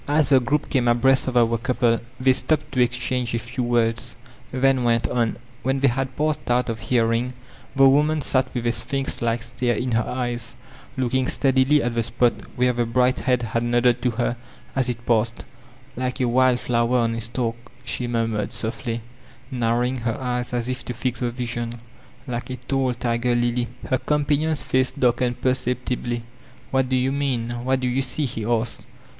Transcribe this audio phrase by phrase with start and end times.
[0.07, 4.15] As the group came abreast of our couple they stopped to exchange a few words,
[4.51, 7.33] then went on« When they had passed out of hearing
[7.75, 10.55] the woman sat with a splunx like stare in her eyes,
[10.97, 14.37] looking steadily at the spot where the bright head had nodded to her
[14.75, 15.41] as it pasitfd
[15.95, 17.53] *TJkt a wildflower on a stalk/'
[17.85, 19.01] she murmured softly,
[19.51, 21.73] narrowing her eyes as if to fix the vision,
[22.25, 23.67] '*like a tall tiger lily.
[23.87, 26.23] Her companion's face darkened perceptibly.
[26.71, 27.51] ''What do you mean?
[27.63, 28.87] What do you see?" he adced.